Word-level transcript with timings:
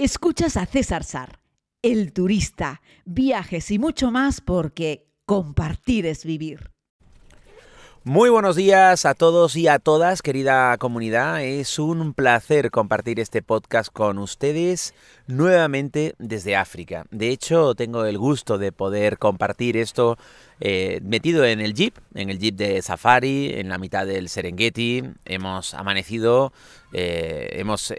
Escuchas 0.00 0.56
a 0.56 0.64
César 0.64 1.02
Sar, 1.02 1.40
el 1.82 2.12
turista, 2.12 2.82
viajes 3.04 3.72
y 3.72 3.80
mucho 3.80 4.12
más 4.12 4.40
porque 4.40 5.08
compartir 5.26 6.06
es 6.06 6.24
vivir. 6.24 6.70
Muy 8.04 8.30
buenos 8.30 8.54
días 8.54 9.04
a 9.04 9.14
todos 9.14 9.56
y 9.56 9.66
a 9.66 9.80
todas, 9.80 10.22
querida 10.22 10.78
comunidad. 10.78 11.42
Es 11.42 11.80
un 11.80 12.14
placer 12.14 12.70
compartir 12.70 13.18
este 13.18 13.42
podcast 13.42 13.92
con 13.92 14.18
ustedes 14.18 14.94
nuevamente 15.26 16.14
desde 16.18 16.54
África. 16.54 17.04
De 17.10 17.30
hecho, 17.30 17.74
tengo 17.74 18.04
el 18.04 18.18
gusto 18.18 18.56
de 18.56 18.70
poder 18.70 19.18
compartir 19.18 19.76
esto 19.76 20.16
eh, 20.60 21.00
metido 21.02 21.44
en 21.44 21.60
el 21.60 21.74
jeep, 21.74 21.98
en 22.14 22.30
el 22.30 22.38
jeep 22.38 22.54
de 22.54 22.80
safari, 22.82 23.54
en 23.54 23.68
la 23.68 23.78
mitad 23.78 24.06
del 24.06 24.28
Serengeti. 24.28 25.02
Hemos 25.24 25.74
amanecido, 25.74 26.52
eh, 26.92 27.48
hemos 27.54 27.92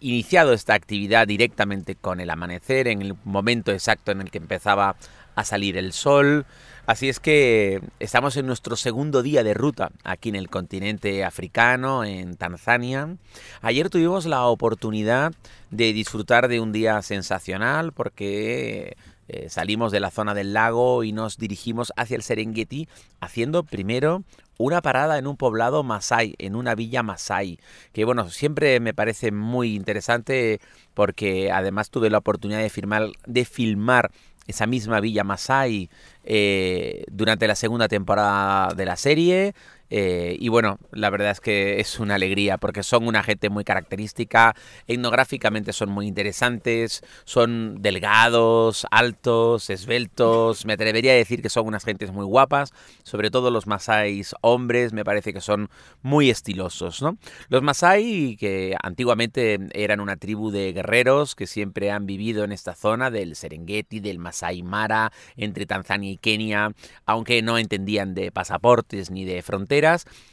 iniciado 0.00 0.52
esta 0.52 0.74
actividad 0.74 1.26
directamente 1.26 1.94
con 1.94 2.20
el 2.20 2.30
amanecer, 2.30 2.88
en 2.88 3.02
el 3.02 3.14
momento 3.24 3.72
exacto 3.72 4.12
en 4.12 4.20
el 4.20 4.30
que 4.30 4.38
empezaba 4.38 4.96
a 5.34 5.44
salir 5.44 5.76
el 5.76 5.92
sol. 5.92 6.46
Así 6.86 7.08
es 7.08 7.20
que 7.20 7.80
estamos 8.00 8.36
en 8.36 8.46
nuestro 8.46 8.74
segundo 8.74 9.22
día 9.22 9.44
de 9.44 9.54
ruta 9.54 9.90
aquí 10.04 10.30
en 10.30 10.36
el 10.36 10.48
continente 10.48 11.22
africano, 11.22 12.02
en 12.04 12.36
Tanzania. 12.36 13.16
Ayer 13.60 13.90
tuvimos 13.90 14.24
la 14.24 14.46
oportunidad 14.46 15.32
de 15.70 15.92
disfrutar 15.92 16.48
de 16.48 16.60
un 16.60 16.72
día 16.72 17.02
sensacional 17.02 17.92
porque 17.92 18.96
eh, 19.28 19.48
salimos 19.50 19.92
de 19.92 20.00
la 20.00 20.10
zona 20.10 20.34
del 20.34 20.52
lago 20.52 21.04
y 21.04 21.12
nos 21.12 21.36
dirigimos 21.36 21.92
hacia 21.96 22.16
el 22.16 22.22
Serengeti 22.22 22.88
haciendo 23.20 23.62
primero 23.62 24.22
una 24.58 24.82
parada 24.82 25.18
en 25.18 25.26
un 25.26 25.36
poblado 25.36 25.84
masai, 25.84 26.34
en 26.38 26.56
una 26.56 26.74
villa 26.74 27.02
masai, 27.02 27.58
que 27.92 28.04
bueno, 28.04 28.28
siempre 28.28 28.80
me 28.80 28.92
parece 28.92 29.30
muy 29.30 29.74
interesante 29.74 30.60
porque 30.94 31.52
además 31.52 31.90
tuve 31.90 32.10
la 32.10 32.18
oportunidad 32.18 32.60
de, 32.60 32.70
firmar, 32.70 33.10
de 33.26 33.44
filmar 33.44 34.10
esa 34.48 34.66
misma 34.66 34.98
villa 35.00 35.22
masai 35.22 35.90
eh, 36.24 37.04
durante 37.10 37.46
la 37.46 37.54
segunda 37.54 37.86
temporada 37.86 38.74
de 38.74 38.84
la 38.84 38.96
serie. 38.96 39.54
Eh, 39.90 40.36
y 40.38 40.48
bueno, 40.48 40.78
la 40.92 41.10
verdad 41.10 41.30
es 41.30 41.40
que 41.40 41.80
es 41.80 41.98
una 41.98 42.16
alegría 42.16 42.58
porque 42.58 42.82
son 42.82 43.06
una 43.06 43.22
gente 43.22 43.48
muy 43.48 43.64
característica, 43.64 44.54
etnográficamente 44.86 45.72
son 45.72 45.90
muy 45.90 46.06
interesantes, 46.06 47.02
son 47.24 47.80
delgados, 47.80 48.86
altos, 48.90 49.70
esbeltos, 49.70 50.66
me 50.66 50.74
atrevería 50.74 51.12
a 51.12 51.16
decir 51.16 51.42
que 51.42 51.48
son 51.48 51.66
unas 51.66 51.84
gentes 51.84 52.12
muy 52.12 52.24
guapas, 52.24 52.72
sobre 53.02 53.30
todo 53.30 53.50
los 53.50 53.66
masáis 53.66 54.34
hombres 54.40 54.92
me 54.92 55.04
parece 55.04 55.32
que 55.32 55.40
son 55.40 55.70
muy 56.02 56.30
estilosos. 56.30 57.02
¿no? 57.02 57.16
Los 57.48 57.62
masái, 57.62 58.36
que 58.38 58.76
antiguamente 58.82 59.58
eran 59.72 60.00
una 60.00 60.16
tribu 60.16 60.50
de 60.50 60.72
guerreros 60.72 61.34
que 61.34 61.46
siempre 61.46 61.90
han 61.90 62.06
vivido 62.06 62.44
en 62.44 62.52
esta 62.52 62.74
zona 62.74 63.10
del 63.10 63.36
Serengeti, 63.36 64.00
del 64.00 64.18
Masai 64.18 64.62
Mara, 64.62 65.12
entre 65.36 65.66
Tanzania 65.66 66.10
y 66.10 66.16
Kenia, 66.16 66.72
aunque 67.06 67.42
no 67.42 67.58
entendían 67.58 68.14
de 68.14 68.30
pasaportes 68.30 69.10
ni 69.10 69.24
de 69.24 69.42
fronteras, 69.42 69.77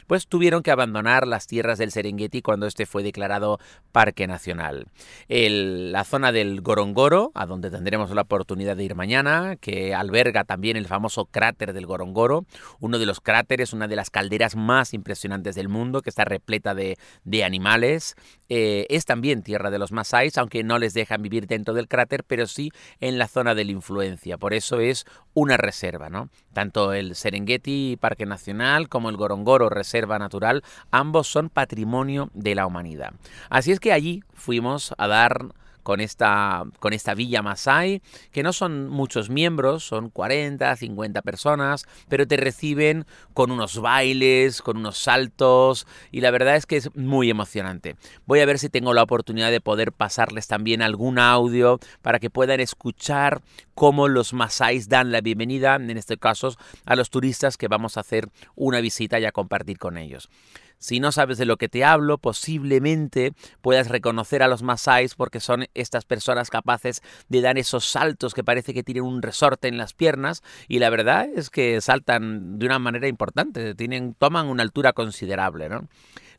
pues 0.07 0.27
tuvieron 0.27 0.63
que 0.63 0.71
abandonar 0.71 1.27
las 1.27 1.47
tierras 1.47 1.77
del 1.77 1.91
Serengeti 1.91 2.41
cuando 2.41 2.67
este 2.67 2.85
fue 2.85 3.03
declarado 3.03 3.59
Parque 3.91 4.27
Nacional. 4.27 4.88
la 5.27 6.03
zona 6.03 6.31
del 6.31 6.61
Gorongoro, 6.61 7.31
a 7.33 7.45
donde 7.45 7.71
tendremos 7.71 8.11
la 8.11 8.21
oportunidad 8.21 8.77
de 8.77 8.83
ir 8.83 8.95
mañana, 8.95 9.55
que 9.55 9.95
alberga 9.95 10.43
también 10.43 10.77
el 10.77 10.88
famoso 10.88 11.25
cráter 11.25 11.73
del 11.73 11.85
Gorongoro, 11.85 12.45
uno 12.79 12.99
de 12.99 13.05
los 13.05 13.21
cráteres, 13.21 13.73
una 13.73 13.88
de 13.88 13.95
las 13.95 14.09
calderas 14.09 14.55
más 14.55 14.93
impresionantes 14.93 15.55
del 15.55 15.69
mundo, 15.69 16.01
que 16.01 16.09
está 16.09 16.25
repleta 16.25 16.75
de, 16.75 16.97
animales. 17.43 18.16
Eh, 18.47 18.88
es 18.89 19.05
también 19.05 19.43
tierra 19.43 19.69
de 19.69 19.77
los 19.77 19.91
Masáis, 19.91 20.38
aunque 20.38 20.63
no 20.63 20.79
les 20.79 20.93
dejan 20.93 21.21
vivir 21.21 21.47
dentro 21.47 21.73
del 21.73 21.88
cráter, 21.88 22.23
pero 22.23 22.47
sí 22.47 22.71
en 22.99 23.17
la 23.17 23.27
zona 23.27 23.55
de 23.55 23.66
la 23.66 23.71
influencia. 23.71 24.38
Por 24.38 24.53
eso 24.53 24.79
es 24.79 25.05
una 25.33 25.57
reserva, 25.57 26.09
¿no? 26.09 26.29
Tanto 26.53 26.93
el 26.93 27.16
Serengeti 27.16 27.97
Parque 27.99 28.25
Nacional 28.25 28.88
como 28.88 29.09
el 29.09 29.17
Gorongoro 29.17 29.34
Gorongoro 29.44 29.69
Reserva 29.69 30.18
Natural, 30.18 30.63
ambos 30.91 31.28
son 31.28 31.50
patrimonio 31.50 32.29
de 32.34 32.56
la 32.56 32.66
humanidad. 32.66 33.13
Así 33.50 33.72
es 33.72 33.79
que 33.79 33.91
allí 33.91 34.23
fuimos 34.34 34.94
a 34.97 35.07
dar 35.07 35.47
con 35.85 36.01
esta, 36.01 36.63
con 36.79 36.94
esta 36.94 37.13
villa 37.13 37.44
Masai, 37.44 38.01
que 38.31 38.41
no 38.41 38.53
son 38.53 38.90
muchos 38.90 39.29
miembros, 39.29 39.84
son 39.84 40.09
40, 40.09 40.75
50 40.75 41.22
personas, 41.22 41.85
pero 42.09 42.28
te 42.28 42.38
reciben 42.38 43.06
con 43.35 43.51
unos 43.51 43.79
bailes, 43.79 44.63
con 44.63 44.78
unos 44.78 44.97
saltos, 44.97 45.85
y 46.12 46.22
la 46.22 46.31
verdad 46.31 46.56
es 46.56 46.66
que 46.66 46.78
es 46.78 46.95
muy 46.95 47.29
emocionante. 47.29 47.97
Voy 48.25 48.40
a 48.40 48.47
ver 48.47 48.57
si 48.57 48.69
tengo 48.69 48.95
la 48.95 49.03
oportunidad 49.03 49.51
de 49.51 49.62
poder 49.62 49.91
pasarles 49.91 50.47
también 50.47 50.81
algún 50.81 51.19
audio 51.19 51.79
para 52.01 52.18
que 52.18 52.31
puedan 52.31 52.62
escuchar 52.62 53.44
cómo 53.75 54.07
los 54.07 54.34
Masais 54.34 54.90
dan 54.90 55.12
la 55.12 55.22
bienvenida, 55.22 55.75
en 55.75 55.91
este 55.91 56.18
caso, 56.18 56.57
a 56.85 56.95
los 56.95 57.12
turistas 57.12 57.57
que 57.57 57.68
vamos 57.68 57.97
a 57.97 58.00
hacer 58.00 58.29
una 58.56 58.81
visita 58.81 59.19
y 59.19 59.25
a 59.25 59.31
compartir 59.31 59.78
con 59.78 60.00
ellos. 60.00 60.31
Si 60.78 61.00
no 61.00 61.12
sabes 61.12 61.38
de 61.38 61.46
lo 61.46 61.58
que 61.58 61.69
te 61.69 61.84
hablo, 61.84 62.18
posiblemente 62.18 63.34
puedas 63.62 63.90
reconocer 63.90 64.44
a 64.44 64.47
los 64.47 64.63
masáis 64.63 65.16
porque 65.16 65.40
son 65.40 65.66
estas 65.74 66.06
personas 66.06 66.50
capaces 66.50 67.02
de 67.30 67.41
dar 67.41 67.58
esos 67.58 67.86
saltos 67.86 68.34
que 68.34 68.44
parece 68.44 68.74
que 68.74 68.84
tienen 68.84 69.03
un 69.03 69.22
resorte 69.22 69.68
en 69.68 69.78
las 69.78 69.94
piernas 69.94 70.44
y 70.68 70.80
la 70.80 70.90
verdad 70.90 71.28
es 71.36 71.50
que 71.50 71.81
saltan 71.81 72.59
de 72.59 72.66
una 72.66 72.80
manera 72.80 73.08
importante, 73.08 73.75
tienen, 73.75 74.13
toman 74.13 74.47
una 74.47 74.63
altura 74.63 74.94
considerable. 74.94 75.69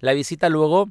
La 0.01 0.13
visita 0.13 0.49
luego 0.49 0.91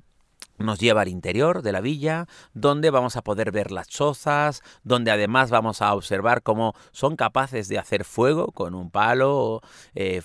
nos 0.58 0.80
lleva 0.80 1.02
al 1.02 1.08
interior 1.08 1.62
de 1.62 1.72
la 1.72 1.82
villa, 1.82 2.28
donde 2.54 2.90
vamos 2.90 3.16
a 3.16 3.24
poder 3.24 3.52
ver 3.52 3.72
las 3.72 3.88
chozas, 3.88 4.62
donde 4.84 5.12
además 5.12 5.50
vamos 5.50 5.82
a 5.82 5.94
observar 5.94 6.44
cómo 6.44 6.74
son 6.92 7.16
capaces 7.16 7.68
de 7.68 7.78
hacer 7.78 8.06
fuego 8.06 8.52
con 8.52 8.76
un 8.76 8.92
palo 8.92 9.62
eh, 9.94 10.22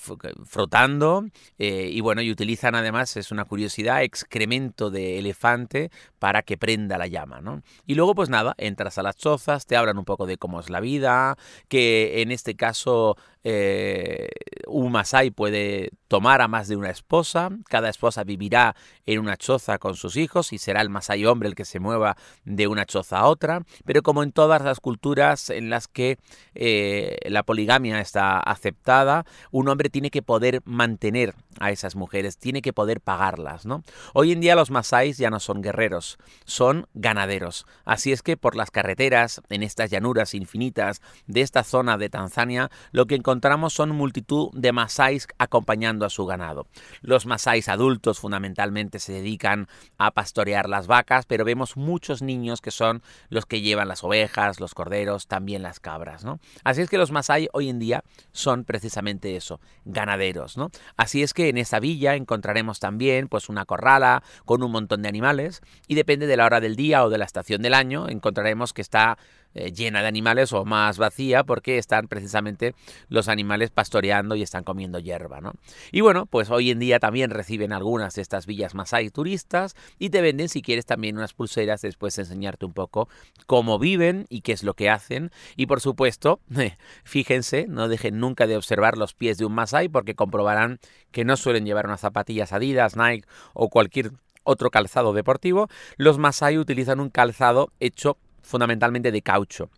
frotando 0.47 1.25
eh, 1.59 1.89
y 1.93 2.01
bueno, 2.01 2.23
y 2.23 2.31
utilizan 2.31 2.75
además, 2.75 3.17
es 3.17 3.31
una 3.31 3.45
curiosidad, 3.45 4.03
excremento 4.03 4.91
de 4.91 5.19
elefante 5.19 5.91
para 6.19 6.43
que 6.43 6.57
prenda 6.57 6.99
la 6.99 7.07
llama, 7.07 7.41
¿no? 7.41 7.63
Y 7.87 7.95
luego 7.95 8.15
pues 8.15 8.29
nada, 8.29 8.55
entras 8.59 8.99
a 8.99 9.03
las 9.03 9.17
chozas, 9.17 9.67
te 9.67 9.77
hablan 9.77 9.99
un 9.99 10.05
poco 10.05 10.27
de 10.27 10.37
cómo 10.37 10.61
es 10.61 10.71
la 10.71 10.81
vida, 10.81 11.37
que 11.69 12.23
en 12.23 12.31
este 12.31 12.55
caso 12.55 13.17
eh, 13.43 14.29
un 14.67 14.93
masai 14.93 15.31
puede 15.31 15.91
tomar 16.09 16.43
a 16.43 16.49
más 16.49 16.69
de 16.69 16.77
una 16.77 16.91
esposa, 16.91 17.51
cada 17.69 17.89
esposa 17.89 18.25
vivirá 18.25 18.77
en 19.07 19.19
una 19.19 19.37
choza 19.37 19.79
con 19.79 19.95
sus 19.95 20.17
hijos 20.21 20.53
y 20.53 20.59
será 20.59 20.81
el 20.81 20.91
masai 20.91 21.25
hombre 21.25 21.49
el 21.49 21.55
que 21.55 21.65
se 21.65 21.81
mueva 21.81 22.17
de 22.45 22.67
una 22.67 22.87
choza 22.87 23.19
a 23.19 23.27
otra, 23.27 23.63
pero 23.85 24.03
como 24.03 24.23
en 24.23 24.33
todas 24.33 24.63
las 24.63 24.81
culturas 24.81 25.51
en 25.51 25.71
las 25.71 25.89
que 25.89 26.19
eh, 26.55 27.19
la 27.25 27.43
poligamia 27.43 28.01
está 28.01 28.39
aceptada, 28.39 29.25
un 29.51 29.69
hombre 29.69 29.91
tiene 29.91 30.11
que 30.11 30.23
poder 30.23 30.61
mantener 30.65 31.35
a 31.59 31.71
esas 31.71 31.97
mujeres, 31.97 32.39
tiene 32.39 32.63
que 32.63 32.73
poder 32.73 33.01
pagarlas, 33.01 33.67
¿no? 33.67 33.83
Hoy 34.15 34.33
en 34.33 34.41
día 34.41 34.55
los 34.55 34.71
masáis 34.71 35.19
ya 35.19 35.31
no 35.31 35.41
son 35.41 35.63
guerreros, 35.63 36.19
son 36.45 36.87
ganaderos, 36.95 37.67
así 37.85 38.13
es 38.13 38.23
que 38.23 38.37
por 38.37 38.57
las 38.57 38.71
carreteras, 38.71 39.43
en 39.49 39.63
estas 39.63 39.91
llanuras 39.91 40.35
infinitas 40.35 41.01
de 41.27 41.41
esta 41.41 41.65
zona 41.65 41.99
de 41.99 42.09
Tanzania, 42.09 42.71
lo 42.93 43.07
que 43.07 43.15
encontramos 43.15 43.73
son 43.73 43.91
multitud 43.91 44.51
de 44.53 44.73
masáis 44.73 45.27
acompañando 45.39 46.07
a 46.07 46.11
su 46.11 46.27
ganado. 46.27 46.67
Los 47.01 47.27
masáis 47.27 47.69
adultos 47.69 48.19
fundamentalmente 48.19 48.99
se 48.99 49.13
dedican 49.13 49.69
a 49.99 50.09
pastorear 50.10 50.69
las 50.69 50.87
vacas, 50.87 51.26
pero 51.26 51.44
vemos 51.44 51.76
muchos 51.76 52.22
niños 52.22 52.60
que 52.60 52.71
son 52.71 53.03
los 53.28 53.47
que 53.47 53.60
llevan 53.60 53.88
las 53.88 54.04
ovejas, 54.04 54.60
los 54.60 54.75
corderos, 54.75 55.26
también 55.26 55.62
las 55.62 55.81
cabras, 55.81 56.25
¿no? 56.25 56.38
Así 56.65 56.82
es 56.82 56.91
que 56.91 56.98
los 56.98 57.10
masái 57.10 57.48
hoy 57.53 57.69
en 57.69 57.78
día 57.78 58.04
son 58.32 58.65
precisamente 58.65 59.37
eso, 59.37 59.60
ganaderos, 59.84 60.56
¿no? 60.56 60.71
Así 60.97 61.22
es 61.22 61.34
que 61.34 61.48
en 61.48 61.59
esa 61.59 61.81
villa 61.81 62.15
encontraremos 62.15 62.81
también 62.81 63.28
pues 63.28 63.48
una 63.48 63.65
corrala 63.65 64.22
con 64.44 64.62
un 64.62 64.72
montón 64.72 65.03
de 65.03 65.09
animales 65.09 65.62
y 65.87 65.94
depende 65.94 66.27
de 66.27 66.37
la 66.37 66.47
hora 66.47 66.60
del 66.60 66.77
día 66.77 67.04
o 67.04 67.10
de 67.10 67.19
la 67.19 67.25
estación 67.25 67.62
del 67.62 67.75
año 67.75 68.09
encontraremos 68.09 68.72
que 68.72 68.82
está 68.82 69.19
eh, 69.55 69.73
llena 69.73 70.03
de 70.03 70.09
animales 70.09 70.53
o 70.53 70.65
más 70.65 70.99
vacía 70.99 71.45
porque 71.45 71.79
están 71.79 72.09
precisamente 72.09 72.75
los 73.09 73.29
animales 73.29 73.71
pastoreando 73.71 74.37
y 74.37 74.43
están 74.43 74.65
comiendo 74.65 74.99
hierba, 74.99 75.41
¿no? 75.41 75.55
Y 75.93 76.03
bueno, 76.03 76.27
pues 76.27 76.51
hoy 76.51 76.71
en 76.71 76.79
día 76.79 77.01
también 77.01 77.31
reciben 77.31 77.73
algunas 77.73 78.15
de 78.15 78.23
estas 78.23 78.47
villas 78.47 78.75
masai 78.75 79.11
turistas 79.11 79.75
y 79.99 80.11
te 80.11 80.21
venden 80.21 80.49
si 80.49 80.63
quieres 80.63 80.87
también 80.87 81.17
unas 81.17 81.33
pulseras 81.33 81.83
después 81.83 82.15
de 82.17 82.23
enseñarte 82.23 82.67
un 82.67 82.73
poco 82.73 83.09
cómo 83.47 83.79
viven 83.79 84.27
y 84.29 84.43
qué 84.43 84.53
es 84.53 84.63
lo 84.63 84.75
que 84.75 84.91
hacen 84.91 85.31
y 85.57 85.67
por 85.67 85.81
supuesto, 85.81 86.41
fíjense, 87.05 87.67
no 87.69 87.89
dejen 87.89 88.19
nunca 88.19 88.47
de 88.47 88.57
observar 88.57 88.97
los 88.99 89.15
pies 89.15 89.39
de 89.39 89.47
un 89.47 89.55
masai 89.55 89.89
porque 89.89 90.15
comprobarán 90.15 90.79
que 91.11 91.25
no 91.25 91.37
suelen 91.37 91.65
llevar 91.65 91.87
unas 91.87 92.01
zapatillas 92.01 92.53
Adidas, 92.53 92.97
Nike 92.97 93.27
o 93.53 93.69
cualquier 93.69 94.13
otro 94.43 94.71
calzado 94.71 95.13
deportivo, 95.13 95.69
los 95.97 96.19
Masai 96.19 96.59
utilizan 96.59 97.01
un 97.01 97.11
calzado 97.11 97.73
hecho 97.79 98.17
fundamentalmente 98.51 99.11
de 99.13 99.23
caucho. 99.23 99.71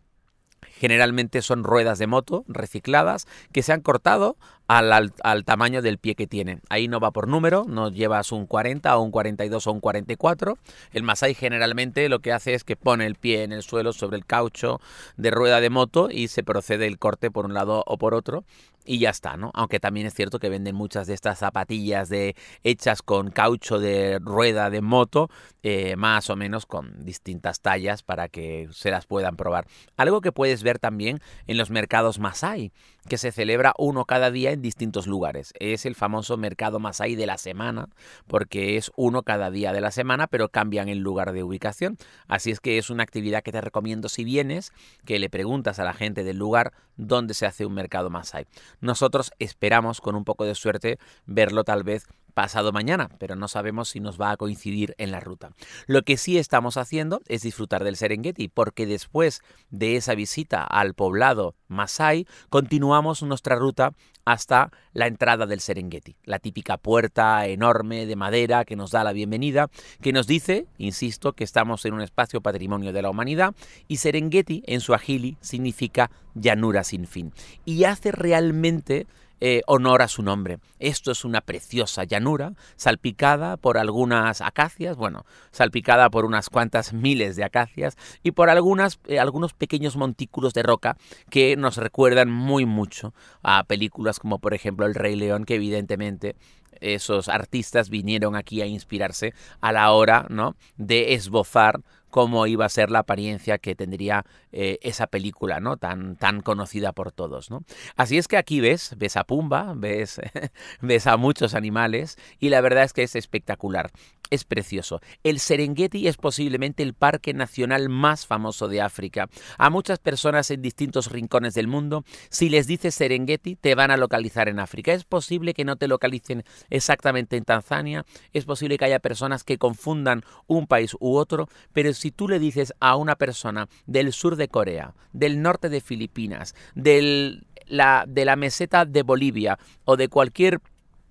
Generalmente 0.82 1.43
son 1.43 1.62
ruedas 1.62 2.00
de 2.00 2.08
moto 2.08 2.44
recicladas 2.49 3.29
que 3.52 3.62
se 3.62 3.73
han 3.73 3.82
cortado 3.82 4.37
al, 4.67 5.44
tamaño 5.44 5.81
del 5.81 5.99
pie 5.99 6.17
que 6.17 6.26
tienen. 6.26 6.61
Ahí 6.70 6.88
no 6.88 6.99
va 6.99 7.12
por 7.12 7.29
número, 7.29 7.64
no 7.69 7.88
llevas 7.88 8.32
un 8.32 8.46
40 8.46 8.96
o 8.96 9.00
un 9.00 9.12
42 9.12 9.64
o 9.64 9.73
un 9.75 9.79
44. 9.79 10.58
El 10.93 11.05
Masai 11.05 11.34
generalmente 11.34 12.08
lo 12.08 12.19
que 12.19 12.32
hace 12.32 12.55
es 12.55 12.64
que 12.64 12.75
pone 12.75 13.06
el 13.06 13.14
pie 13.14 13.44
en 13.44 13.52
el 13.52 13.62
suelo 13.62 13.93
sobre 13.93 14.17
el 14.17 14.26
caucho 14.26 14.81
de 15.17 15.31
rueda 15.31 15.61
de 15.61 15.70
moto 15.70 16.08
y 16.11 16.26
se 16.26 16.43
procede 16.43 16.88
el 16.88 16.99
corte 16.99 17.31
por 17.31 17.44
un 17.44 17.55
lado 17.55 17.85
o 17.87 17.96
por 17.96 18.12
otro 18.12 18.43
y 18.85 18.99
ya 18.99 19.11
está, 19.11 19.37
¿no? 19.37 19.50
Aunque 19.55 19.81
también 19.81 20.06
es 20.06 20.14
cierto 20.14 20.38
que 20.38 20.49
venden 20.49 20.75
muchas 20.75 21.06
de 21.06 21.14
estas 21.14 21.38
zapatillas 21.38 22.08
de, 22.08 22.35
hechas 22.64 23.02
con 23.02 23.31
caucho 23.31 23.78
de 23.78 24.19
rueda 24.19 24.70
de 24.70 24.81
moto, 24.81 25.31
eh, 25.62 25.96
más 25.96 26.31
o 26.31 26.37
menos 26.37 26.67
con 26.67 27.05
distintas 27.05 27.61
tallas 27.61 28.02
para 28.02 28.28
que 28.28 28.69
se 28.73 28.90
las 28.90 29.06
puedan 29.06 29.37
probar. 29.37 29.67
Algo 29.96 30.20
que 30.20 30.32
puedes 30.32 30.62
ver 30.62 30.72
también 30.79 31.21
en 31.47 31.57
los 31.57 31.71
mercados 31.71 32.19
Masai, 32.19 32.73
que 33.09 33.19
se 33.19 33.33
celebra 33.33 33.75
uno 33.79 34.05
cada 34.05 34.31
día 34.31 34.53
en 34.53 34.63
distintos 34.63 35.07
lugares. 35.07 35.53
Es 35.59 35.87
el 35.87 35.95
famoso 35.95 36.37
mercado 36.37 36.79
Masai 36.79 37.15
de 37.15 37.27
la 37.27 37.39
semana, 37.39 37.89
porque 38.27 38.77
es 38.77 38.93
uno 38.97 39.23
cada 39.23 39.51
día 39.51 39.73
de 39.73 39.81
la 39.81 39.91
semana, 39.91 40.27
pero 40.27 40.49
cambian 40.49 40.89
el 40.89 40.99
lugar 40.99 41.33
de 41.33 41.43
ubicación. 41.43 41.97
Así 42.29 42.51
es 42.51 42.61
que 42.61 42.79
es 42.79 42.91
una 42.91 43.03
actividad 43.03 43.43
que 43.43 43.53
te 43.53 43.61
recomiendo 43.61 44.09
si 44.09 44.25
vienes, 44.25 44.73
que 45.05 45.19
le 45.19 45.31
preguntas 45.31 45.79
a 45.79 45.85
la 45.85 45.95
gente 45.95 46.25
del 46.25 46.39
lugar 46.39 46.73
dónde 46.97 47.35
se 47.35 47.47
hace 47.47 47.67
un 47.67 47.75
mercado 47.75 48.11
Masai. 48.11 48.47
Nosotros 48.81 49.33
esperamos, 49.39 50.01
con 50.01 50.15
un 50.15 50.25
poco 50.25 50.45
de 50.45 50.55
suerte, 50.55 50.99
verlo 51.27 51.65
tal 51.65 51.83
vez 51.83 52.07
pasado 52.34 52.73
mañana, 52.73 53.08
pero 53.19 53.37
no 53.37 53.49
sabemos 53.49 53.90
si 53.90 54.00
nos 54.00 54.20
va 54.20 54.31
a 54.31 54.37
coincidir 54.37 54.94
en 54.99 55.11
la 55.11 55.20
ruta. 55.20 55.50
Lo 55.87 56.02
que 56.02 56.17
sí 56.17 56.38
estamos 56.38 56.76
haciendo 56.76 57.20
es 57.29 57.43
disfrutar 57.43 57.84
del 57.84 57.96
Serengeti, 57.96 58.49
porque 58.49 58.87
después 58.87 59.43
de 59.70 59.96
esa 59.96 60.14
visita 60.14 60.64
al 60.64 60.94
poblado 60.94 61.55
Masai, 61.69 62.26
continuamos 62.50 63.23
nuestra 63.23 63.56
ruta 63.56 63.93
hasta 64.25 64.70
la 64.93 65.06
entrada 65.06 65.46
del 65.46 65.61
Serengeti, 65.61 66.17
la 66.25 66.38
típica 66.38 66.76
puerta 66.76 67.46
enorme 67.46 68.06
de 68.06 68.17
madera 68.17 68.64
que 68.64 68.76
nos 68.76 68.90
da 68.90 69.05
la 69.05 69.12
bienvenida, 69.12 69.69
que 70.00 70.12
nos 70.12 70.26
dice, 70.26 70.67
insisto, 70.78 71.32
que 71.32 71.44
estamos 71.44 71.85
en 71.85 71.94
un 71.94 72.02
espacio 72.02 72.40
patrimonio 72.40 72.93
de 72.93 73.02
la 73.02 73.11
humanidad 73.11 73.55
y 73.88 73.96
Serengeti 73.96 74.62
en 74.67 74.81
su 74.81 74.94
agili 74.94 75.37
significa 75.40 76.11
llanura 76.35 76.85
sin 76.85 77.06
fin 77.06 77.32
y 77.64 77.85
hace 77.85 78.12
realmente 78.12 79.06
eh, 79.44 79.62
honor 79.67 80.03
a 80.03 80.09
su 80.09 80.23
nombre. 80.23 80.61
Esto 80.79 81.11
es 81.11 81.25
una 81.25 81.41
preciosa 81.41 82.05
llanura, 82.05 82.53
salpicada 82.77 83.56
por 83.56 83.77
algunas 83.77 84.41
acacias, 84.41 84.97
bueno, 84.97 85.27
salpicada 85.50 86.11
por 86.11 86.25
unas 86.25 86.49
cuantas 86.49 86.93
miles 86.93 87.35
de 87.35 87.43
acacias 87.43 87.97
y 88.23 88.31
por 88.31 88.50
algunas, 88.50 89.00
eh, 89.09 89.19
algunos 89.19 89.53
pequeños 89.53 89.97
montículos 89.97 90.55
de 90.55 90.62
roca 90.62 90.97
que 91.29 91.56
nos 91.56 91.77
recuerdan 91.77 92.31
muy 92.31 92.67
mucho 92.67 93.15
a 93.43 93.65
películas 93.65 94.21
como 94.21 94.39
por 94.39 94.55
ejemplo 94.55 94.87
El 94.87 94.94
Rey 94.94 95.17
León, 95.17 95.45
que 95.45 95.56
evidentemente 95.56 96.37
esos 96.81 97.29
artistas 97.29 97.91
vinieron 97.91 98.37
aquí 98.37 98.63
a 98.63 98.67
inspirarse 98.67 99.35
a 99.61 99.73
la 99.73 99.91
hora 99.93 100.27
¿no? 100.29 100.57
de 100.77 101.15
esbozar 101.15 101.81
cómo 102.13 102.47
iba 102.47 102.67
a 102.67 102.69
ser 102.69 102.91
la 102.91 103.01
apariencia 103.01 103.57
que 103.57 103.75
tendría 103.75 104.27
eh, 104.53 104.79
esa 104.83 105.07
película, 105.07 105.61
¿no? 105.61 105.79
Tan, 105.79 106.17
tan 106.17 106.43
conocida 106.43 106.93
por 106.93 107.11
todos, 107.11 107.51
¿no? 107.51 107.65
Así 107.97 108.19
es 108.19 108.29
que 108.29 108.37
aquí 108.37 108.61
ves, 108.61 108.95
ves 108.99 109.17
a 109.17 109.25
Pumba, 109.25 109.73
ves, 109.75 110.21
ves 110.83 111.07
a 111.07 111.17
muchos 111.17 111.55
animales 111.55 112.19
y 112.39 112.51
la 112.51 112.61
verdad 112.61 112.85
es 112.85 112.93
que 112.93 113.03
es 113.03 113.17
espectacular 113.17 113.91
es 114.32 114.44
precioso. 114.44 115.00
El 115.23 115.40
Serengeti 115.40 116.08
es 116.08 116.17
posiblemente 116.17 116.82
el 116.82 116.94
parque 116.94 117.34
nacional 117.34 117.90
más 117.90 118.26
famoso 118.26 118.67
de 118.67 118.81
África. 118.81 119.29
A 119.58 119.69
muchas 119.69 119.99
personas 119.99 120.50
en 120.50 120.62
distintos 120.62 121.12
rincones 121.12 121.52
del 121.52 121.69
mundo, 121.69 122.05
si 122.31 122.49
les 122.49 122.67
dices 122.67 122.94
Serengeti, 122.94 123.56
te 123.56 123.75
van 123.75 123.90
a 123.90 123.99
localizar 123.99 124.49
en 124.49 124.58
África. 124.58 124.94
Es 124.94 125.05
posible 125.05 125.52
que 125.52 125.67
no 125.67 125.76
te 125.76 125.87
localicen 125.87 126.44
exactamente 126.70 127.37
en 127.37 127.44
Tanzania, 127.44 128.06
es 128.32 128.46
posible 128.46 128.79
que 128.79 128.87
haya 128.87 129.00
personas 129.00 129.44
que 129.44 129.58
confundan 129.58 130.23
un 130.46 130.67
país 130.67 130.96
u 130.99 131.17
otro, 131.17 131.50
pero 131.75 131.93
si 131.93 132.11
tú 132.11 132.26
le 132.26 132.38
dices 132.38 132.73
a 132.81 132.96
una 132.96 133.17
persona 133.17 133.69
del 133.85 134.14
sur 134.14 134.37
de 134.37 134.49
Corea, 134.49 134.94
del 135.12 135.43
norte 135.43 135.69
de 135.69 135.82
Filipinas, 135.82 136.55
de 136.75 137.43
la 137.67 138.37
meseta 138.37 138.87
de 138.87 139.02
Bolivia 139.02 139.58
o 139.85 139.99
de 139.99 140.08
cualquier 140.08 140.62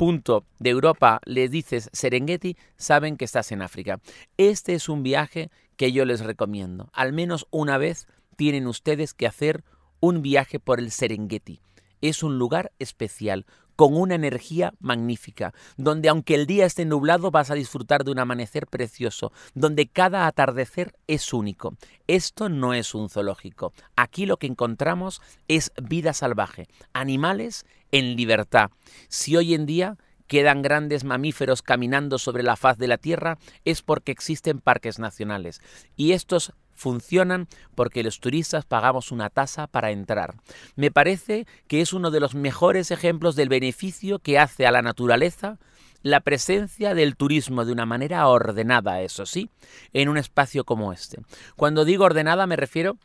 punto 0.02 0.48
de 0.58 0.72
Europa 0.72 1.22
les 1.26 1.52
dices 1.52 1.92
Serengeti, 1.94 2.58
saben 2.76 3.18
que 3.18 3.26
estás 3.26 3.52
en 3.52 3.62
África. 3.62 4.00
Este 4.36 4.74
es 4.74 4.90
un 4.90 5.04
viaje 5.04 5.52
que 5.78 5.92
yo 5.92 6.06
les 6.06 6.22
recomiendo. 6.22 6.90
Al 6.92 7.14
menos 7.14 7.46
una 7.52 7.78
vez 7.78 8.08
tienen 8.36 8.66
ustedes 8.66 9.14
que 9.14 9.28
hacer 9.28 9.64
un 10.00 10.24
viaje 10.24 10.60
por 10.60 10.80
el 10.80 10.90
Serengeti. 10.90 11.62
Es 12.02 12.24
un 12.24 12.38
lugar 12.38 12.72
especial, 12.80 13.46
con 13.76 13.98
una 13.98 14.14
energía 14.16 14.74
magnífica, 14.80 15.54
donde 15.76 16.10
aunque 16.10 16.36
el 16.36 16.46
día 16.46 16.66
esté 16.68 16.86
nublado 16.86 17.32
vas 17.32 17.50
a 17.50 17.56
disfrutar 17.56 18.04
de 18.04 18.12
un 18.12 18.20
amanecer 18.20 18.68
precioso, 18.68 19.32
donde 19.56 19.88
cada 19.88 20.28
atardecer 20.28 20.94
es 21.08 21.34
único. 21.34 21.76
Esto 22.08 22.48
no 22.48 22.76
es 22.76 22.94
un 22.94 23.10
zoológico. 23.10 23.74
Aquí 23.96 24.28
lo 24.28 24.38
que 24.38 24.48
encontramos 24.48 25.22
es 25.48 25.72
vida 25.82 26.14
salvaje, 26.14 26.68
animales 26.94 27.66
en 27.92 28.16
libertad. 28.16 28.70
Si 29.08 29.36
hoy 29.36 29.54
en 29.56 29.66
día 29.66 29.98
quedan 30.28 30.62
grandes 30.62 31.04
mamíferos 31.04 31.62
caminando 31.62 32.18
sobre 32.18 32.44
la 32.44 32.56
faz 32.56 32.78
de 32.78 32.88
la 32.88 32.98
Tierra 32.98 33.38
es 33.66 33.82
porque 33.82 34.12
existen 34.12 34.60
parques 34.60 35.00
nacionales. 35.00 35.60
Y 35.98 36.12
estos 36.12 36.54
funcionan 36.82 37.48
porque 37.76 38.04
los 38.04 38.20
turistas 38.20 38.66
pagamos 38.66 39.12
una 39.12 39.30
tasa 39.30 39.68
para 39.68 39.92
entrar. 39.92 40.34
Me 40.76 40.92
parece 40.92 41.46
que 41.68 41.82
es 41.82 41.94
uno 41.94 42.12
de 42.12 42.20
los 42.20 42.36
mejores 42.36 42.92
ejemplos 42.92 43.36
del 43.36 43.50
beneficio 43.50 44.20
que 44.20 44.40
hace 44.40 44.66
a 44.66 44.72
la 44.72 44.82
naturaleza 44.82 45.60
la 46.04 46.20
presencia 46.22 46.96
del 46.96 47.16
turismo 47.16 47.64
de 47.64 47.72
una 47.72 47.86
manera 47.86 48.28
ordenada, 48.28 49.02
eso 49.02 49.28
sí, 49.28 49.52
en 49.94 50.10
un 50.10 50.18
espacio 50.18 50.64
como 50.64 50.92
este. 50.92 51.22
Cuando 51.56 51.86
digo 51.86 52.06
ordenada 52.06 52.48
me 52.48 52.56
refiero 52.56 52.98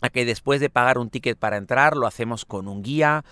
a 0.00 0.10
que 0.10 0.24
después 0.24 0.60
de 0.60 0.70
pagar 0.70 0.98
un 0.98 1.10
ticket 1.10 1.38
para 1.38 1.56
entrar 1.56 1.96
lo 1.96 2.06
hacemos 2.06 2.44
con 2.44 2.68
un 2.68 2.82
guía, 2.82 3.24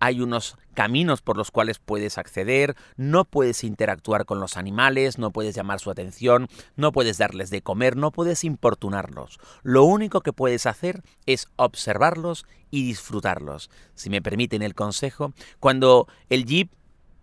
hay 0.00 0.20
unos 0.20 0.56
caminos 0.74 1.22
por 1.22 1.36
los 1.36 1.50
cuales 1.50 1.78
puedes 1.78 2.18
acceder, 2.18 2.74
no 2.96 3.24
puedes 3.24 3.64
interactuar 3.64 4.24
con 4.24 4.40
los 4.40 4.56
animales, 4.56 5.18
no 5.18 5.30
puedes 5.30 5.54
llamar 5.54 5.80
su 5.80 5.90
atención, 5.90 6.48
no 6.76 6.92
puedes 6.92 7.18
darles 7.18 7.50
de 7.50 7.62
comer, 7.62 7.96
no 7.96 8.10
puedes 8.10 8.44
importunarlos. 8.44 9.38
Lo 9.62 9.84
único 9.84 10.20
que 10.20 10.32
puedes 10.32 10.66
hacer 10.66 11.02
es 11.26 11.48
observarlos 11.56 12.46
y 12.70 12.84
disfrutarlos. 12.84 13.70
Si 13.94 14.10
me 14.10 14.22
permiten 14.22 14.62
el 14.62 14.74
consejo, 14.74 15.32
cuando 15.60 16.08
el 16.30 16.44
jeep 16.46 16.72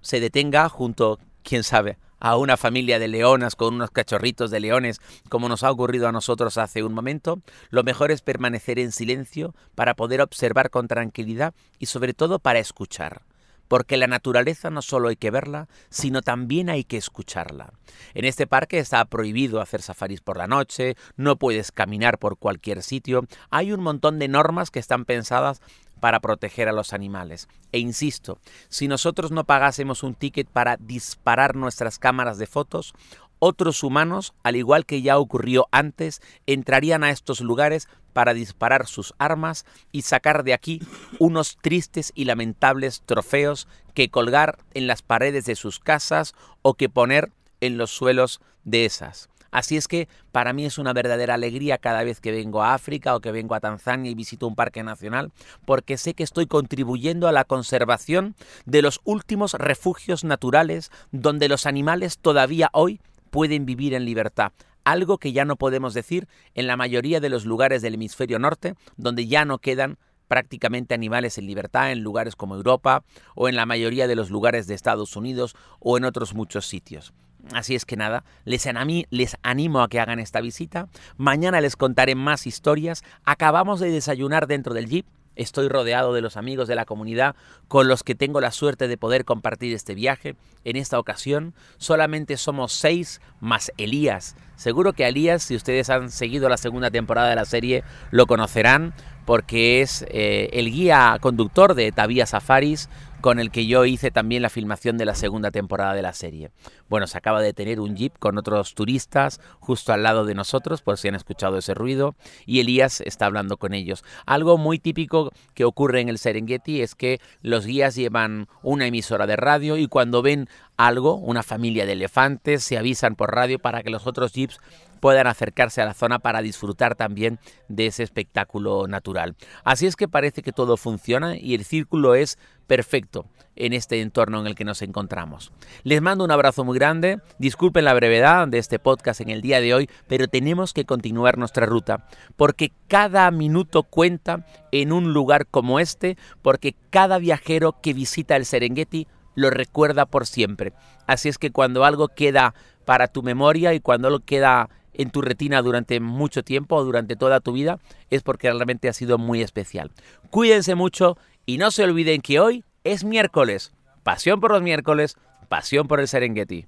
se 0.01 0.19
detenga 0.19 0.69
junto, 0.69 1.19
quién 1.43 1.63
sabe, 1.63 1.97
a 2.19 2.37
una 2.37 2.57
familia 2.57 2.99
de 2.99 3.07
leonas 3.07 3.55
con 3.55 3.75
unos 3.75 3.91
cachorritos 3.91 4.51
de 4.51 4.59
leones, 4.59 4.99
como 5.29 5.49
nos 5.49 5.63
ha 5.63 5.71
ocurrido 5.71 6.07
a 6.07 6.11
nosotros 6.11 6.57
hace 6.57 6.83
un 6.83 6.93
momento, 6.93 7.41
lo 7.69 7.83
mejor 7.83 8.11
es 8.11 8.21
permanecer 8.21 8.79
en 8.79 8.91
silencio 8.91 9.55
para 9.75 9.95
poder 9.95 10.21
observar 10.21 10.69
con 10.69 10.87
tranquilidad 10.87 11.53
y 11.77 11.87
sobre 11.87 12.13
todo 12.13 12.39
para 12.39 12.59
escuchar. 12.59 13.23
Porque 13.67 13.97
la 13.97 14.07
naturaleza 14.07 14.71
no 14.71 14.81
solo 14.81 15.09
hay 15.09 15.15
que 15.15 15.29
verla, 15.29 15.67
sino 15.91 16.23
también 16.23 16.71
hay 16.71 16.83
que 16.83 16.97
escucharla. 16.97 17.73
En 18.15 18.25
este 18.25 18.47
parque 18.47 18.79
está 18.79 19.05
prohibido 19.05 19.61
hacer 19.61 19.83
safaris 19.83 20.21
por 20.21 20.37
la 20.37 20.47
noche, 20.47 20.95
no 21.17 21.37
puedes 21.37 21.71
caminar 21.71 22.17
por 22.17 22.39
cualquier 22.39 22.81
sitio, 22.81 23.27
hay 23.51 23.71
un 23.71 23.81
montón 23.81 24.17
de 24.17 24.27
normas 24.27 24.71
que 24.71 24.79
están 24.79 25.05
pensadas 25.05 25.61
para 25.99 26.19
proteger 26.19 26.67
a 26.69 26.73
los 26.73 26.93
animales. 26.93 27.47
E 27.71 27.79
insisto, 27.79 28.39
si 28.69 28.87
nosotros 28.87 29.31
no 29.31 29.43
pagásemos 29.43 30.03
un 30.03 30.15
ticket 30.15 30.47
para 30.47 30.77
disparar 30.77 31.55
nuestras 31.55 31.99
cámaras 31.99 32.37
de 32.37 32.47
fotos, 32.47 32.93
otros 33.39 33.83
humanos, 33.83 34.33
al 34.43 34.57
igual 34.57 34.85
que 34.85 35.01
ya 35.01 35.17
ocurrió 35.17 35.67
antes, 35.71 36.21
entrarían 36.45 37.03
a 37.03 37.09
estos 37.09 37.39
lugares 37.39 37.87
para 38.11 38.33
disparar 38.33 38.85
sus 38.85 39.13
armas 39.17 39.65
y 39.93 40.01
sacar 40.01 40.43
de 40.43 40.53
aquí 40.53 40.81
unos 41.19 41.57
tristes 41.61 42.11
y 42.15 42.25
lamentables 42.25 43.01
trofeos 43.05 43.67
que 43.93 44.09
colgar 44.09 44.59
en 44.73 44.87
las 44.87 45.01
paredes 45.01 45.45
de 45.45 45.55
sus 45.55 45.79
casas 45.79 46.35
o 46.61 46.73
que 46.73 46.89
poner 46.89 47.31
en 47.61 47.77
los 47.77 47.91
suelos 47.91 48.41
de 48.65 48.85
esas. 48.85 49.28
Así 49.51 49.77
es 49.77 49.87
que 49.87 50.07
para 50.31 50.53
mí 50.53 50.65
es 50.65 50.77
una 50.77 50.93
verdadera 50.93 51.35
alegría 51.35 51.77
cada 51.77 52.03
vez 52.03 52.19
que 52.21 52.31
vengo 52.31 52.63
a 52.63 52.73
África 52.73 53.15
o 53.15 53.19
que 53.19 53.31
vengo 53.31 53.55
a 53.55 53.59
Tanzania 53.59 54.11
y 54.11 54.15
visito 54.15 54.47
un 54.47 54.55
parque 54.55 54.83
nacional, 54.83 55.31
porque 55.65 55.97
sé 55.97 56.13
que 56.13 56.23
estoy 56.23 56.47
contribuyendo 56.47 57.27
a 57.27 57.31
la 57.31 57.45
conservación 57.45 58.35
de 58.65 58.81
los 58.81 59.01
últimos 59.03 59.53
refugios 59.53 60.23
naturales 60.23 60.91
donde 61.11 61.49
los 61.49 61.65
animales 61.65 62.19
todavía 62.19 62.69
hoy 62.73 63.01
pueden 63.29 63.65
vivir 63.65 63.93
en 63.93 64.05
libertad 64.05 64.51
algo 64.85 65.19
que 65.19 65.33
ya 65.33 65.45
no 65.45 65.55
podemos 65.55 65.93
decir 65.93 66.27
en 66.55 66.65
la 66.65 66.75
mayoría 66.75 67.19
de 67.19 67.29
los 67.29 67.45
lugares 67.45 67.83
del 67.83 67.93
hemisferio 67.93 68.39
norte, 68.39 68.73
donde 68.97 69.27
ya 69.27 69.45
no 69.45 69.59
quedan 69.59 69.99
prácticamente 70.27 70.93
animales 70.93 71.37
en 71.37 71.47
libertad 71.47 71.91
en 71.91 72.01
lugares 72.01 72.35
como 72.35 72.55
Europa 72.55 73.03
o 73.35 73.49
en 73.49 73.55
la 73.55 73.65
mayoría 73.65 74.07
de 74.07 74.15
los 74.15 74.29
lugares 74.29 74.67
de 74.67 74.75
Estados 74.75 75.15
Unidos 75.15 75.55
o 75.79 75.97
en 75.97 76.05
otros 76.05 76.33
muchos 76.33 76.65
sitios. 76.67 77.13
Así 77.53 77.75
es 77.75 77.85
que 77.85 77.95
nada, 77.95 78.23
les, 78.45 78.67
les 79.09 79.37
animo 79.43 79.81
a 79.81 79.89
que 79.89 79.99
hagan 79.99 80.19
esta 80.19 80.41
visita. 80.41 80.87
Mañana 81.17 81.61
les 81.61 81.75
contaré 81.75 82.15
más 82.15 82.45
historias. 82.45 83.03
Acabamos 83.23 83.79
de 83.79 83.89
desayunar 83.89 84.47
dentro 84.47 84.73
del 84.73 84.87
jeep. 84.87 85.05
Estoy 85.35 85.69
rodeado 85.69 86.13
de 86.13 86.19
los 86.19 86.35
amigos 86.35 86.67
de 86.67 86.75
la 86.75 86.83
comunidad 86.83 87.33
con 87.69 87.87
los 87.87 88.03
que 88.03 88.13
tengo 88.13 88.41
la 88.41 88.51
suerte 88.51 88.89
de 88.89 88.97
poder 88.97 89.23
compartir 89.23 89.73
este 89.73 89.95
viaje. 89.95 90.35
En 90.65 90.75
esta 90.75 90.99
ocasión 90.99 91.53
solamente 91.77 92.35
somos 92.35 92.73
seis 92.73 93.21
más 93.39 93.71
Elías. 93.77 94.35
Seguro 94.57 94.91
que 94.91 95.07
Elías, 95.07 95.43
si 95.43 95.55
ustedes 95.55 95.89
han 95.89 96.11
seguido 96.11 96.49
la 96.49 96.57
segunda 96.57 96.91
temporada 96.91 97.29
de 97.29 97.37
la 97.37 97.45
serie, 97.45 97.85
lo 98.11 98.27
conocerán 98.27 98.93
porque 99.25 99.81
es 99.81 100.05
eh, 100.09 100.49
el 100.53 100.71
guía 100.71 101.15
conductor 101.21 101.73
de 101.73 101.91
Tabía 101.93 102.25
Safaris, 102.25 102.89
con 103.21 103.39
el 103.39 103.51
que 103.51 103.65
yo 103.65 103.85
hice 103.85 104.11
también 104.11 104.41
la 104.41 104.49
filmación 104.49 104.97
de 104.97 105.05
la 105.05 105.15
segunda 105.15 105.51
temporada 105.51 105.93
de 105.93 106.01
la 106.01 106.13
serie. 106.13 106.51
Bueno, 106.89 107.07
se 107.07 107.17
acaba 107.17 107.41
de 107.41 107.53
tener 107.53 107.79
un 107.79 107.95
jeep 107.95 108.17
con 108.17 108.37
otros 108.37 108.75
turistas 108.75 109.41
justo 109.59 109.91
al 109.93 110.03
lado 110.03 110.25
de 110.25 110.35
nosotros, 110.35 110.81
por 110.81 110.97
si 110.97 111.09
han 111.09 111.15
escuchado 111.15 111.57
ese 111.57 111.73
ruido, 111.73 112.15
y 112.45 112.59
Elías 112.59 113.01
está 113.01 113.25
hablando 113.25 113.57
con 113.57 113.73
ellos. 113.73 114.03
Algo 114.25 114.57
muy 114.57 114.79
típico 114.79 115.31
que 115.53 115.65
ocurre 115.65 116.01
en 116.01 116.09
el 116.09 116.17
Serengeti 116.17 116.81
es 116.81 116.95
que 116.95 117.19
los 117.41 117.65
guías 117.65 117.95
llevan 117.95 118.47
una 118.63 118.87
emisora 118.87 119.27
de 119.27 119.35
radio 119.35 119.77
y 119.77 119.87
cuando 119.87 120.21
ven 120.21 120.47
algo, 120.77 121.15
una 121.15 121.43
familia 121.43 121.85
de 121.85 121.93
elefantes, 121.93 122.63
se 122.63 122.77
avisan 122.77 123.15
por 123.15 123.35
radio 123.35 123.59
para 123.59 123.83
que 123.83 123.89
los 123.89 124.07
otros 124.07 124.31
jeeps 124.31 124.59
puedan 124.99 125.27
acercarse 125.27 125.81
a 125.81 125.85
la 125.85 125.93
zona 125.93 126.19
para 126.19 126.41
disfrutar 126.41 126.95
también 126.95 127.39
de 127.67 127.87
ese 127.87 128.03
espectáculo 128.03 128.87
natural. 128.87 129.35
Así 129.63 129.87
es 129.87 129.95
que 129.95 130.07
parece 130.07 130.41
que 130.41 130.51
todo 130.51 130.77
funciona 130.77 131.37
y 131.37 131.55
el 131.55 131.65
círculo 131.65 132.15
es 132.15 132.37
perfecto 132.67 133.25
en 133.55 133.73
este 133.73 133.99
entorno 134.01 134.39
en 134.39 134.47
el 134.47 134.55
que 134.55 134.63
nos 134.63 134.81
encontramos. 134.81 135.51
Les 135.83 136.01
mando 136.01 136.23
un 136.23 136.31
abrazo 136.31 136.63
muy 136.63 136.77
grande, 136.77 137.19
disculpen 137.37 137.83
la 137.83 137.93
brevedad 137.93 138.47
de 138.47 138.57
este 138.57 138.79
podcast 138.79 139.21
en 139.21 139.29
el 139.29 139.41
día 139.41 139.59
de 139.59 139.73
hoy, 139.73 139.89
pero 140.07 140.27
tenemos 140.27 140.73
que 140.73 140.85
continuar 140.85 141.37
nuestra 141.37 141.65
ruta, 141.65 142.07
porque 142.37 142.71
cada 142.87 143.29
minuto 143.31 143.83
cuenta 143.83 144.45
en 144.71 144.91
un 144.91 145.13
lugar 145.13 145.45
como 145.47 145.79
este, 145.79 146.17
porque 146.41 146.75
cada 146.89 147.17
viajero 147.17 147.81
que 147.81 147.93
visita 147.93 148.35
el 148.35 148.45
Serengeti 148.45 149.07
lo 149.35 149.49
recuerda 149.49 150.05
por 150.05 150.25
siempre. 150.25 150.73
Así 151.05 151.29
es 151.29 151.37
que 151.37 151.51
cuando 151.51 151.85
algo 151.85 152.07
queda 152.07 152.53
para 152.85 153.07
tu 153.07 153.23
memoria 153.23 153.73
y 153.73 153.79
cuando 153.79 154.07
algo 154.07 154.19
queda 154.19 154.69
en 154.93 155.11
tu 155.11 155.21
retina 155.21 155.61
durante 155.61 155.99
mucho 155.99 156.43
tiempo 156.43 156.75
o 156.75 156.83
durante 156.83 157.15
toda 157.15 157.39
tu 157.39 157.51
vida, 157.51 157.79
es 158.09 158.21
porque 158.23 158.51
realmente 158.51 158.89
ha 158.89 158.93
sido 158.93 159.17
muy 159.17 159.41
especial. 159.41 159.91
Cuídense 160.29 160.75
mucho 160.75 161.17
y 161.45 161.57
no 161.57 161.71
se 161.71 161.83
olviden 161.83 162.21
que 162.21 162.39
hoy 162.39 162.63
es 162.83 163.03
miércoles. 163.03 163.73
Pasión 164.03 164.39
por 164.39 164.51
los 164.51 164.61
miércoles, 164.61 165.17
pasión 165.47 165.87
por 165.87 165.99
el 165.99 166.07
Serengeti. 166.07 166.67